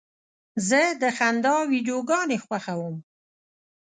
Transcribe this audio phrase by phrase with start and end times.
[0.69, 2.95] زه د خندا ویډیوګانې خوښوم.